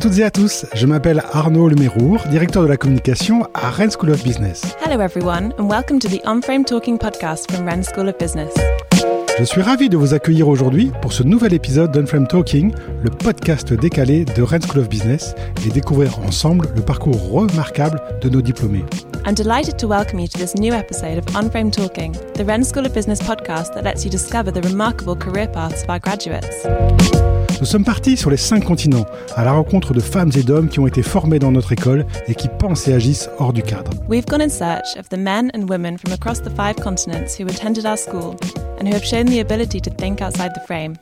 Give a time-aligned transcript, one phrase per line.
[0.00, 4.10] toutes et à tous, je m'appelle Arnaud Lemérour, directeur de la communication à Rennes School
[4.10, 4.62] of Business.
[4.82, 8.54] Hello everyone and welcome to the On-Frame Talking podcast from Rennes School of Business.
[9.38, 12.72] Je suis ravi de vous accueillir aujourd'hui pour ce nouvel épisode d'Unframe Talking,
[13.02, 15.34] le podcast décalé de Rennes School of Business
[15.66, 18.84] et découvrir ensemble le parcours remarquable de nos diplômés.
[19.26, 22.86] I'm delighted to welcome you to this new episode of On-Frame Talking, the Rennes School
[22.86, 26.66] of Business podcast that lets you discover the remarkable career paths of our graduates.
[27.60, 29.04] Nous sommes partis sur les cinq continents,
[29.36, 32.34] à la rencontre de femmes et d'hommes qui ont été formés dans notre école et
[32.34, 33.90] qui pensent et agissent hors du cadre.
[34.08, 37.46] We've gone in search of the men and women from across the five continents who
[37.46, 38.36] attended our school
[38.80, 40.94] and who have shown the ability to think outside the frame.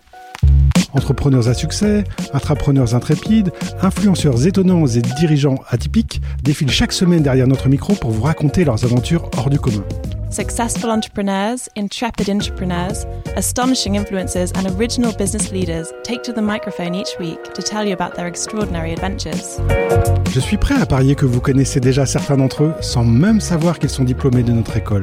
[0.95, 7.69] Entrepreneurs à succès, intrapreneurs intrépides, influenceurs étonnants et dirigeants atypiques défilent chaque semaine derrière notre
[7.69, 9.85] micro pour vous raconter leurs aventures hors du commun.
[10.31, 17.19] Successful entrepreneurs, intrepid entrepreneurs, astonishing influencers, and original business leaders take to the microphone each
[17.19, 19.61] week to tell you about their extraordinary adventures.
[20.31, 23.79] Je suis prêt à parier que vous connaissez déjà certains d'entre eux sans même savoir
[23.79, 25.03] qu'ils sont diplômés de notre école.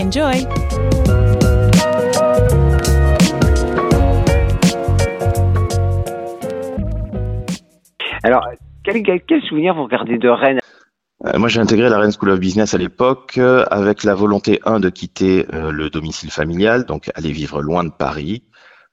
[0.00, 0.46] Enjoy!
[8.22, 8.46] Alors,
[8.84, 10.60] quel, quel, quel souvenir vous regardez de Rennes?
[11.26, 14.60] Euh, moi, j'ai intégré la Rennes School of Business à l'époque euh, avec la volonté,
[14.64, 18.44] un, de quitter euh, le domicile familial, donc aller vivre loin de Paris.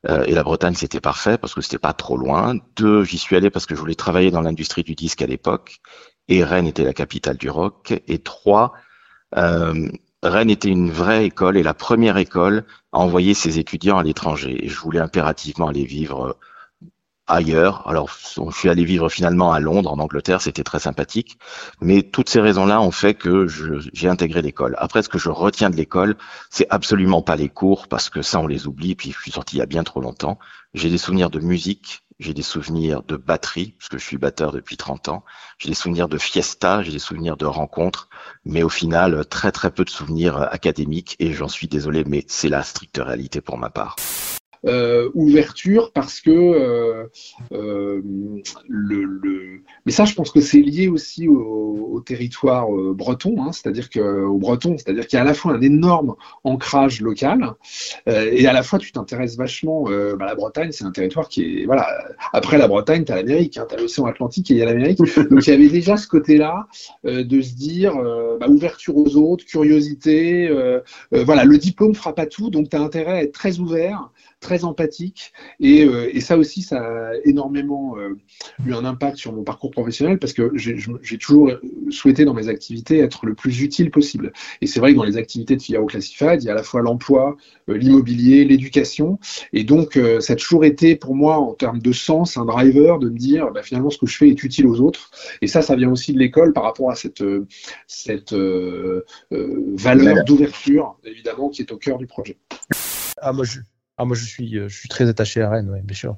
[0.10, 2.56] Euh, et la Bretagne, c'était parfait parce que c'était pas trop loin.
[2.78, 5.78] Deux, j'y suis allé parce que je voulais travailler dans l'industrie du disque à l'époque.
[6.30, 7.94] Et Rennes était la capitale du rock.
[8.08, 8.74] Et trois,
[9.38, 9.88] euh,
[10.26, 14.66] Rennes était une vraie école et la première école à envoyer ses étudiants à l'étranger.
[14.66, 16.38] Et je voulais impérativement aller vivre
[17.28, 17.88] ailleurs.
[17.88, 21.38] Alors, je suis allé vivre finalement à Londres, en Angleterre, c'était très sympathique.
[21.82, 24.76] Mais toutes ces raisons-là ont fait que j'ai intégré l'école.
[24.78, 26.16] Après, ce que je retiens de l'école,
[26.50, 28.96] c'est absolument pas les cours, parce que ça, on les oublie.
[28.96, 30.38] Puis, je suis sorti il y a bien trop longtemps.
[30.74, 34.52] J'ai des souvenirs de musique, j'ai des souvenirs de batterie, parce que je suis batteur
[34.52, 35.26] depuis 30 ans.
[35.58, 38.10] J'ai des souvenirs de fiesta, j'ai des souvenirs de rencontres.
[38.46, 41.16] Mais au final, très très peu de souvenirs académiques.
[41.20, 43.96] Et j'en suis désolé, mais c'est la stricte réalité pour ma part.
[44.68, 47.04] Euh, ouverture parce que euh,
[47.52, 48.02] euh,
[48.68, 53.52] le, le, mais ça je pense que c'est lié aussi au, au territoire breton hein,
[53.52, 57.54] c'est-à-dire que au breton c'est-à-dire qu'il y a à la fois un énorme ancrage local
[58.08, 61.66] et à la fois tu t'intéresses vachement bah, la Bretagne c'est un territoire qui est
[61.66, 61.88] voilà
[62.34, 64.66] après la Bretagne tu as l'Amérique hein, tu as l'océan Atlantique et il y a
[64.66, 64.98] l'Amérique.
[65.30, 66.66] Donc il y avait déjà ce côté là
[67.04, 67.94] de se dire
[68.40, 70.50] bah, ouverture aux autres curiosité
[71.12, 74.10] voilà le diplôme fera pas tout donc tu as intérêt à être très ouvert
[74.46, 75.34] très empathique.
[75.60, 78.16] Et, euh, et, ça aussi ça a énormément euh,
[78.64, 81.52] eu un impact sur mon parcours professionnel parce que j'ai toujours
[81.90, 84.32] souhaité dans mes activités être le plus utile possible.
[84.62, 86.64] Et c'est vrai que dans les activités de Figaro Classified il y a à la
[86.64, 87.38] fois l'emploi
[87.70, 89.18] euh, l'immobilier l'éducation.
[89.52, 93.00] Et donc euh, ça a toujours été pour moi en termes de sens un driver
[93.00, 95.10] de me dire bah, finalement ce que je fais est utile aux autres.
[95.42, 97.24] Et ça ça vient aussi de l'école par rapport à cette
[97.88, 98.36] cette
[99.34, 100.24] valeur.
[100.24, 102.38] d'ouverture évidemment qui est au cœur du projet.
[103.20, 103.60] Ah moi je
[103.98, 106.16] ah, moi, je suis, je suis très attaché à Rennes, oui, bien sûr.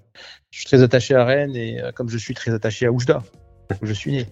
[0.51, 3.19] Je suis très attaché à Rennes et euh, comme je suis très attaché à Oujda,
[3.81, 4.23] où je suis né.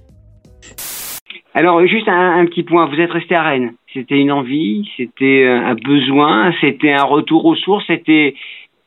[1.53, 2.87] Alors, juste un, un, petit point.
[2.87, 3.73] Vous êtes resté à Rennes.
[3.93, 8.35] C'était une envie, c'était un besoin, c'était un retour aux sources, c'était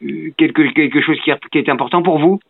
[0.00, 2.41] quelque, quelque chose qui, qui était important pour vous?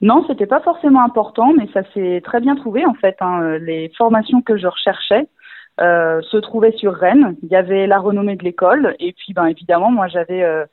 [0.00, 3.16] Non, c'était pas forcément important, mais ça s'est très bien trouvé en fait.
[3.20, 3.58] Hein.
[3.58, 5.28] Les formations que je recherchais,
[5.80, 7.34] euh, se trouvaient sur Rennes.
[7.42, 10.64] Il y avait la renommée de l'école et puis ben évidemment moi j'avais euh,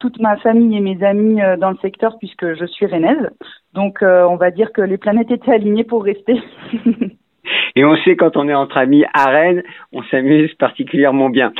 [0.00, 3.30] toute ma famille et mes amis euh, dans le secteur puisque je suis rennaise.
[3.74, 6.42] Donc euh, on va dire que les planètes étaient alignées pour rester.
[7.76, 9.62] et on sait quand on est entre amis à Rennes,
[9.92, 11.52] on s'amuse particulièrement bien.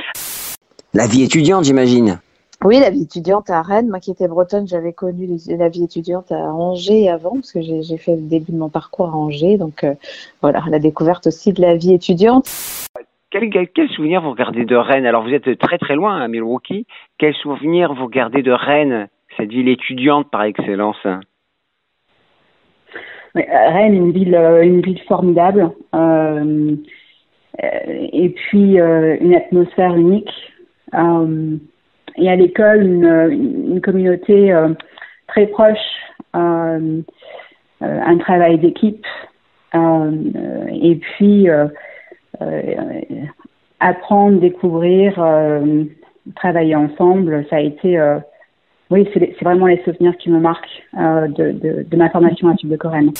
[0.92, 2.18] La vie étudiante, j'imagine.
[2.62, 3.88] Oui, la vie étudiante à Rennes.
[3.88, 7.60] Moi qui étais bretonne, j'avais connu les, la vie étudiante à Angers avant, parce que
[7.62, 9.56] j'ai fait le début de mon parcours à Angers.
[9.56, 9.94] Donc euh,
[10.42, 12.46] voilà, la découverte aussi de la vie étudiante.
[13.30, 15.06] Quel, souvenir vous gardez de Rennes?
[15.06, 16.86] Alors vous êtes très très loin à Milwaukee.
[17.18, 21.06] Quel souvenir vous gardez de Rennes, cette ville étudiante par excellence?
[23.34, 25.70] Rennes, une ville, une ville formidable.
[27.62, 30.32] Euh, et puis euh, une atmosphère unique.
[30.94, 31.56] Euh,
[32.16, 34.52] et à l'école, une, communauté
[35.28, 35.78] très proche,
[36.34, 37.04] un
[38.18, 39.06] travail d'équipe.
[39.72, 41.48] et puis
[43.80, 45.14] apprendre, découvrir,
[46.36, 47.98] travailler ensemble, ça a été
[48.90, 52.56] oui, c'est vraiment les souvenirs qui me marquent euh, de, de, de, ma formation à
[52.56, 53.12] Tube de Corène.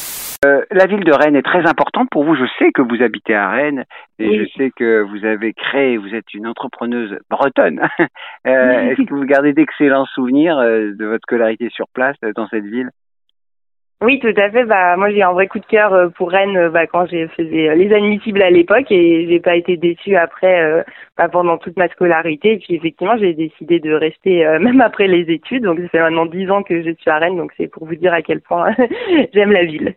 [0.45, 2.35] Euh, la ville de Rennes est très importante pour vous.
[2.35, 3.85] Je sais que vous habitez à Rennes
[4.19, 7.81] et je sais que vous avez créé, vous êtes une entrepreneuse bretonne.
[8.49, 12.49] euh, Est-ce que vous gardez d'excellents souvenirs euh, de votre scolarité sur place euh, dans
[12.49, 12.91] cette ville?
[14.03, 14.65] Oui, tout à fait.
[14.65, 17.29] Bah, moi, j'ai un vrai coup de cœur euh, pour Rennes euh, bah, quand j'ai
[17.29, 20.85] fait euh, les admissibles à l'époque et j'ai pas été déçue après
[21.19, 22.55] bah, pendant toute ma scolarité.
[22.55, 25.65] Et puis, effectivement, j'ai décidé de rester même après les études.
[25.65, 27.37] Donc, ça fait maintenant dix ans que je suis à Rennes.
[27.37, 28.75] Donc, c'est pour vous dire à quel point
[29.35, 29.95] j'aime la ville.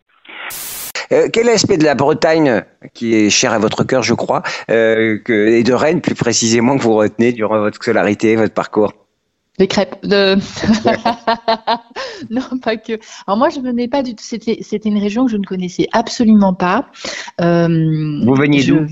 [1.31, 2.63] quel aspect de la Bretagne,
[2.93, 6.83] qui est cher à votre cœur, je crois, que, et de Rennes plus précisément, que
[6.83, 9.02] vous retenez durant votre scolarité, votre parcours?
[9.59, 9.95] Les crêpes.
[10.03, 10.35] De...
[12.33, 12.93] non, pas que.
[13.27, 14.23] Alors moi, je venais pas du tout.
[14.23, 16.87] C'était, c'était une région que je ne connaissais absolument pas.
[17.41, 17.67] Euh,
[18.23, 18.85] Vous veniez d'où?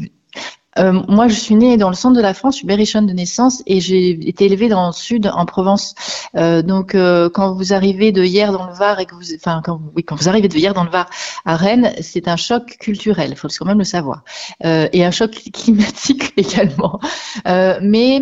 [0.80, 3.14] Euh, moi, je suis née dans le centre de la France, je suis berrichonne de
[3.14, 5.96] naissance et j'ai été élevée dans le sud, en Provence.
[6.36, 9.62] Euh, donc, euh, quand vous arrivez de hier dans le Var et que vous, enfin,
[9.64, 11.10] quand, oui, quand vous arrivez de hier dans le Var
[11.46, 14.24] à Rennes, c'est un choc culturel, il faut quand même le savoir,
[14.66, 17.00] euh, et un choc climatique également.
[17.48, 18.22] Euh, mais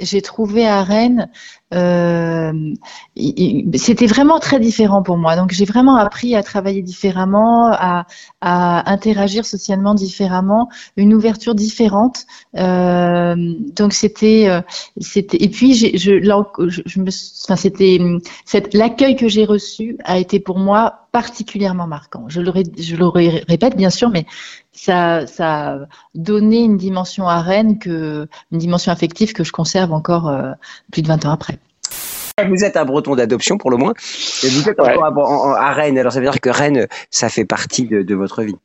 [0.00, 1.59] j'ai trouvé à Rennes euh,
[3.76, 5.36] c'était vraiment très différent pour moi.
[5.36, 8.06] Donc j'ai vraiment appris à travailler différemment, à,
[8.40, 12.26] à, interagir socialement différemment, une ouverture différente.
[12.56, 13.36] Euh,
[13.76, 14.62] donc c'était, euh,
[15.00, 15.42] c'était.
[15.42, 16.18] Et puis je, je,
[16.86, 17.08] je, me,
[17.44, 18.00] enfin c'était,
[18.72, 22.24] l'accueil que j'ai reçu a été pour moi particulièrement marquant.
[22.28, 24.26] Je le, je le répète bien sûr, mais
[24.72, 25.78] ça, ça a
[26.14, 30.52] donné une dimension à Rennes, que, une dimension affective que je conserve encore euh,
[30.92, 31.58] plus de 20 ans après.
[32.48, 33.92] Vous êtes un breton d'adoption pour le moins,
[34.42, 37.86] et vous êtes encore à, Rennes, alors ça veut dire que Rennes, ça fait partie
[37.86, 38.56] de, votre vie.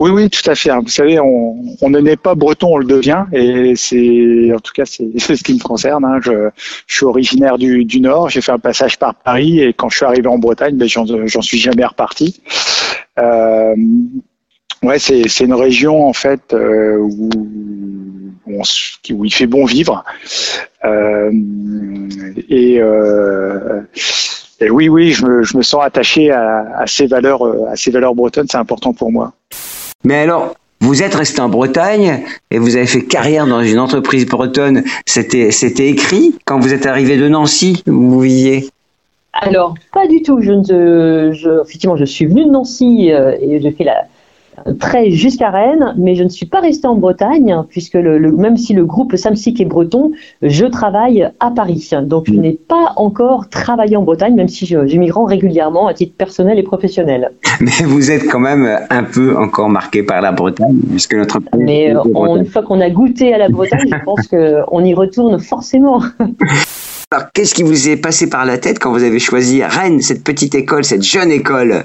[0.00, 0.70] Oui, oui, tout à fait.
[0.70, 4.84] Vous savez, on, ne naît pas breton, on le devient, et c'est, en tout cas,
[4.84, 6.04] c'est ce qui me concerne.
[6.04, 6.18] Hein.
[6.22, 6.50] Je,
[6.86, 10.26] suis originaire du, Nord, j'ai fait un passage par Paris, et quand je suis arrivé
[10.26, 12.40] en Bretagne, ben, j'en suis jamais reparti.
[13.18, 13.74] Euh,
[14.82, 17.30] Ouais, c'est une région en fait euh, où,
[19.08, 20.04] il fait bon vivre.
[20.84, 21.30] Euh,
[22.48, 23.80] et, euh,
[24.62, 27.90] et, oui, oui, je me, je me sens attaché à, à, ces valeurs, à ces
[27.90, 28.46] valeurs bretonnes.
[28.50, 29.32] C'est important pour moi.
[30.04, 34.26] Mais alors, vous êtes resté en Bretagne et vous avez fait carrière dans une entreprise
[34.26, 34.82] bretonne.
[35.06, 38.68] C'était c'était écrit quand vous êtes arrivé de Nancy vous viviez?
[39.32, 40.42] Alors, pas du tout.
[40.42, 44.06] Je, ne, je, effectivement, je suis venu de Nancy et j'ai fait la,
[44.78, 48.74] très jusqu'à Rennes, mais je ne suis pas restée en Bretagne, puisque le, même si
[48.74, 50.12] le groupe Samsic est breton,
[50.42, 51.90] je travaille à Paris.
[52.02, 52.40] Donc je mm.
[52.40, 57.32] n'ai pas encore travaillé en Bretagne, même si j'émigre régulièrement à titre personnel et professionnel.
[57.60, 61.90] Mais vous êtes quand même un peu encore marqué par la Bretagne, puisque notre Mais
[61.90, 66.02] une fois qu'on a goûté à la Bretagne, je pense qu'on y retourne forcément.
[67.10, 70.24] Alors, qu'est-ce qui vous est passé par la tête quand vous avez choisi Rennes, cette
[70.24, 71.84] petite école, cette jeune école?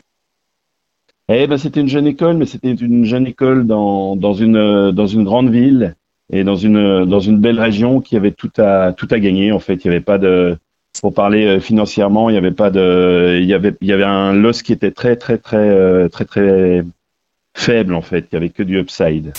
[1.29, 5.07] Eh ben, c'était une jeune école, mais c'était une jeune école dans, dans, une, dans
[5.07, 5.95] une grande ville
[6.31, 9.51] et dans une, dans une belle région qui avait tout à, tout à gagner.
[9.51, 10.57] En fait, il n'y avait pas de,
[11.01, 14.03] pour parler euh, financièrement, il n'y avait pas de, il y avait, il y avait
[14.03, 16.84] un loss qui était très, très, très, euh, très, très,
[17.55, 18.27] faible en fait.
[18.31, 19.34] Il n'y avait que du upside.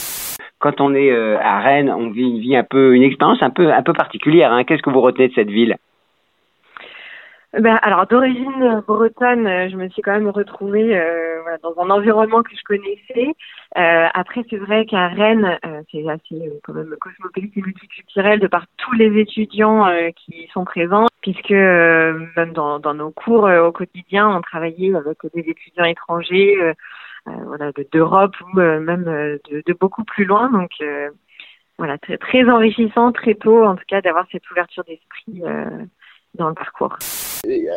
[0.58, 3.50] Quand on est euh, à Rennes, on vit une vie un peu, une expérience un
[3.50, 4.52] peu, un peu particulière.
[4.52, 4.64] Hein.
[4.64, 5.76] Qu'est-ce que vous retenez de cette ville?
[7.54, 11.88] Ben, alors d'origine bretonne, euh, je me suis quand même retrouvée euh, voilà, dans un
[11.88, 13.34] environnement que je connaissais.
[13.78, 18.48] Euh, après, c'est vrai qu'à Rennes, euh, c'est assez quand même cosmopolite et multiculturel de
[18.48, 24.28] par tous les étudiants qui sont présents, puisque même dans, dans, nos cours au quotidien,
[24.28, 26.54] on travaillait avec des étudiants étrangers,
[27.24, 29.04] voilà, d'Europe ou même
[29.50, 30.50] de, de, beaucoup plus loin.
[30.50, 30.70] Donc
[31.78, 35.42] voilà, très, très enrichissant très tôt, en tout cas, d'avoir cette ouverture d'esprit
[36.34, 36.96] dans le parcours.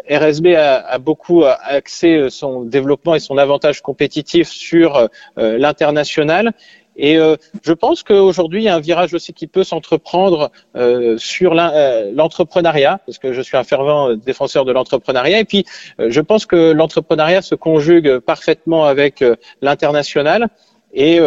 [0.10, 6.54] RSB a, beaucoup axé son développement et son avantage compétitif sur euh, l'international.
[6.98, 11.18] Et euh, je pense qu'aujourd'hui, il y a un virage aussi qui peut s'entreprendre euh,
[11.18, 15.40] sur l'entrepreneuriat, parce que je suis un fervent défenseur de l'entrepreneuriat.
[15.40, 15.66] Et puis,
[16.00, 19.24] je pense que l'entrepreneuriat se conjugue parfaitement avec
[19.62, 20.50] l'international
[20.94, 21.20] et,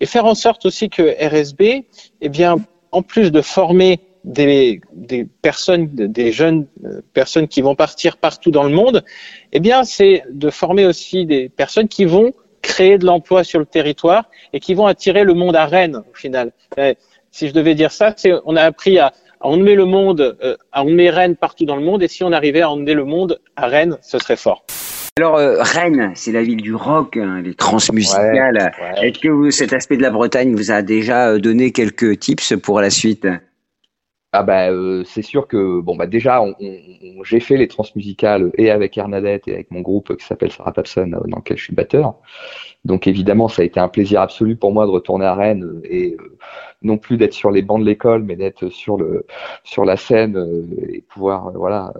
[0.00, 1.84] et, faire en sorte aussi que RSB,
[2.22, 2.56] eh bien,
[2.90, 8.50] en plus de former des, des personnes, des jeunes euh, personnes qui vont partir partout
[8.50, 9.04] dans le monde,
[9.52, 13.66] eh bien, c'est de former aussi des personnes qui vont créer de l'emploi sur le
[13.66, 16.52] territoire et qui vont attirer le monde à Rennes au final.
[17.30, 20.56] si je devais dire ça, c'est on a appris à, à emmener le monde, euh,
[20.70, 23.40] à emmener Rennes partout dans le monde et si on arrivait à emmener le monde
[23.56, 24.64] à Rennes, ce serait fort.
[25.18, 28.72] Alors, euh, Rennes, c'est la ville du rock, hein, les transmusicales.
[29.02, 32.54] Est-ce que vous, cet aspect de la Bretagne vous a déjà euh, donné quelques tips
[32.62, 33.26] pour la suite?
[34.32, 36.42] Ah bah euh, c'est sûr que bon bah déjà
[37.22, 41.08] j'ai fait les transmusicales et avec Hernadette et avec mon groupe qui s'appelle Sarah Papson
[41.26, 42.14] dans lequel je suis batteur.
[42.84, 46.16] Donc évidemment ça a été un plaisir absolu pour moi de retourner à Rennes et
[46.82, 49.26] non plus d'être sur les bancs de l'école mais d'être sur le
[49.64, 50.36] sur la scène
[50.88, 51.92] et pouvoir voilà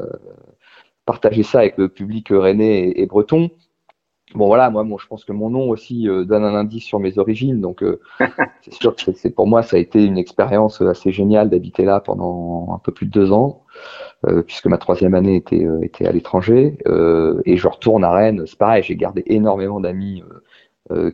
[1.05, 3.51] partager ça avec le public rennais et, breton.
[4.35, 7.19] Bon voilà, moi, je pense que mon nom aussi euh, donne un indice sur mes
[7.19, 8.01] origines, donc euh,
[8.63, 12.01] c'est sûr que c'est pour moi ça a été une expérience assez géniale d'habiter là
[12.01, 13.65] pendant un peu plus de deux ans,
[14.27, 16.79] euh, puisque ma troisième année était était à l'étranger
[17.45, 18.45] et je retourne à Rennes.
[18.47, 20.23] C'est pareil, j'ai gardé énormément d'amis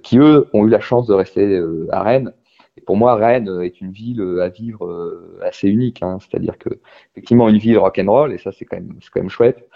[0.02, 1.60] qui eux ont eu la chance de rester
[1.90, 2.32] à Rennes
[2.80, 6.02] pour moi, Rennes est une ville à vivre euh, assez unique.
[6.02, 6.18] Hein.
[6.20, 6.70] C'est-à-dire que
[7.12, 9.68] effectivement une ville rock and roll et ça c'est quand même c'est quand même chouette.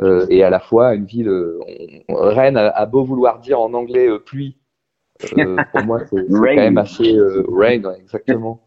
[0.00, 1.28] Euh, et à la fois une ville.
[1.28, 1.60] Euh,
[2.08, 4.58] Rennes a, beau vouloir dire en anglais pluie.
[5.72, 7.16] pour moi, c'est quand même assez
[7.48, 8.64] rain, exactement.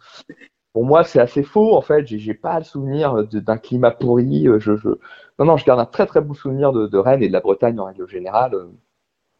[0.71, 2.05] Pour moi, c'est assez faux en fait.
[2.05, 4.47] J'ai pas le souvenir d'un climat pourri.
[4.59, 4.89] Je, je,
[5.39, 7.41] Non, non, je garde un très très bon souvenir de, de Rennes et de la
[7.41, 8.55] Bretagne en règle générale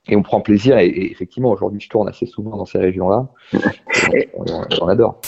[0.08, 0.78] et on prend plaisir.
[0.78, 3.28] Et, effectivement, aujourd'hui, je tourne assez souvent dans ces régions-là.
[4.34, 5.20] on, adore.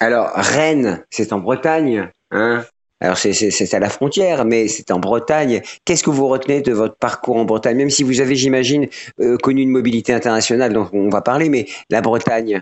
[0.00, 2.62] Alors, Rennes, c'est en Bretagne, hein?
[3.00, 5.60] Alors c'est à la frontière, mais c'est en Bretagne.
[5.84, 8.88] Qu'est-ce que vous retenez de votre parcours en Bretagne, même si vous avez, j'imagine,
[9.20, 12.60] euh, connu une mobilité internationale dont on va parler, mais la Bretagne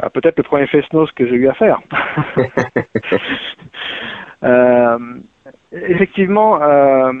[0.00, 1.80] ah, Peut-être le premier Fesnos que j'ai eu à faire.
[4.42, 4.98] euh,
[5.70, 7.12] effectivement, euh,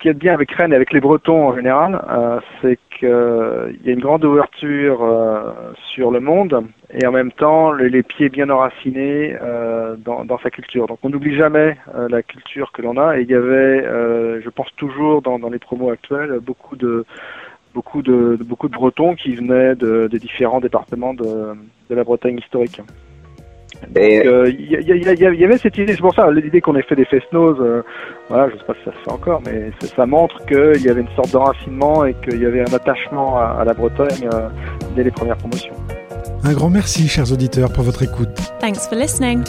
[0.00, 3.70] qui est bien avec Rennes et avec les Bretons en général, euh, c'est qu'il euh,
[3.84, 5.52] y a une grande ouverture euh,
[5.92, 9.36] sur le monde et en même temps les, pieds bien enracinés
[9.98, 10.86] dans, dans, sa culture.
[10.86, 11.76] Donc on n'oublie jamais
[12.08, 15.90] la culture que l'on a et il y avait, je pense toujours dans, les promos
[15.90, 17.04] actuels, beaucoup de
[17.74, 21.54] Bretons qui venaient de, des différents départements de
[21.90, 22.80] la Bretagne historique.
[23.96, 27.82] Il y, avait cette idée, c'est pour ça l'idée qu'on ait fait des fest-noz, euh,
[28.28, 31.00] voilà, je sais pas si ça se fait encore, mais ça montre qu'il y avait
[31.00, 34.48] une sorte d'enracinement et qu'il y avait un attachement à, la Bretagne euh,
[34.94, 35.74] dès les premières promotions.
[36.44, 38.39] Un grand merci, chers auditeurs, pour votre écoute.
[38.60, 39.42] Thanks for listening.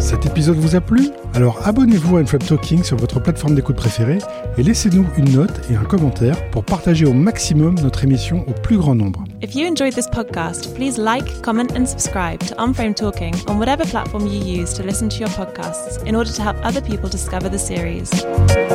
[0.00, 1.08] Cet épisode vous a plu?
[1.34, 4.18] Alors abonnez-vous à Unflap Talking sur votre plateforme d'écoute préférée
[4.58, 8.76] et laissez-nous une note et un commentaire pour partager au maximum notre émission au plus
[8.76, 9.22] grand nombre.
[9.40, 13.84] If you enjoyed this podcast, please like, comment and subscribe to Unframed Talking on whatever
[13.88, 17.48] platform you use to listen to your podcasts in order to help other people discover
[17.48, 18.10] the series.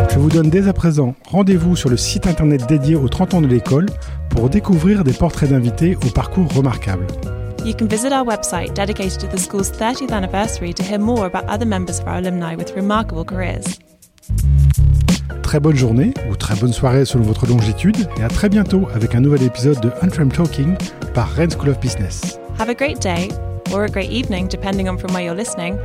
[0.10, 3.42] Je vous donne dès à présent rendez-vous sur le site internet dédié aux 30 ans
[3.42, 3.88] de l'école
[4.30, 7.06] pour découvrir des portraits d'invités au parcours remarquable.
[7.64, 11.46] You can visit our website dedicated to the school's 30th anniversary to hear more about
[11.46, 13.80] other members of our alumni with remarkable careers.
[15.42, 19.14] Très bonne journée ou très bonne soirée selon votre longitude et à très bientôt avec
[19.16, 20.78] un nouvel épisode de Unframed Talking
[21.14, 22.40] par Rennes School of Business.
[22.58, 23.30] Have a great day
[23.74, 25.78] or a great evening depending on from where you're listening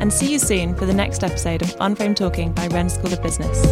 [0.00, 3.20] and see you soon for the next episode of Unframed Talking by Rennes School of
[3.22, 3.66] Business.